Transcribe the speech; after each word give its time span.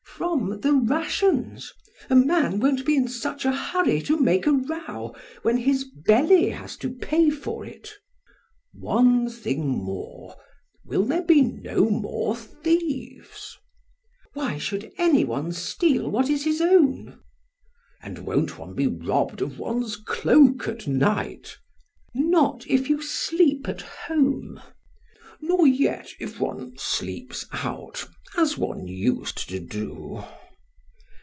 PRAX. 0.21 0.39
From 0.39 0.59
the 0.61 0.73
rations! 0.73 1.73
A 2.07 2.15
man 2.15 2.59
won't 2.59 2.85
be 2.85 2.95
in 2.95 3.07
such 3.07 3.43
a 3.43 3.51
hurry 3.51 3.99
to 4.03 4.19
make 4.19 4.45
a 4.45 4.51
row 4.51 5.15
when 5.41 5.57
his 5.57 5.83
belly 5.83 6.49
has 6.51 6.77
to 6.77 6.91
pay 6.93 7.31
for 7.31 7.65
it. 7.65 7.81
BLEPS. 7.81 7.95
One 8.73 9.29
thing 9.31 9.67
more! 9.67 10.35
Will 10.85 11.05
there 11.05 11.23
be 11.23 11.41
no 11.41 11.89
more 11.89 12.35
thieves? 12.35 13.57
PRAX. 13.57 13.57
Why 14.33 14.57
should 14.59 14.91
any 14.99 15.25
one 15.25 15.53
steal 15.53 16.07
what 16.11 16.29
is 16.29 16.43
his 16.43 16.61
own? 16.61 17.05
BLEPS. 17.05 17.17
And 18.03 18.17
won't 18.19 18.59
one 18.59 18.75
be 18.75 18.85
robbed 18.85 19.41
of 19.41 19.57
one's 19.57 19.95
cloak 19.95 20.67
at 20.67 20.85
night? 20.85 21.57
PRAX. 22.13 22.29
Not 22.29 22.67
if 22.67 22.91
you 22.91 23.01
sleep 23.01 23.67
at 23.67 23.81
home! 23.81 24.55
BLEPS. 24.55 24.67
Nor 25.43 25.65
yet, 25.65 26.09
if 26.19 26.39
one 26.39 26.75
sleeps 26.77 27.47
out, 27.51 28.07
as 28.37 28.59
one 28.59 28.85
used 28.87 29.49
to 29.49 29.59
do? 29.59 30.23